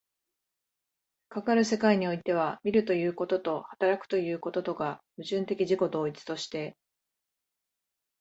[1.29, 6.75] かかる世界においては、見るということと働くということとが矛盾的自己同一として、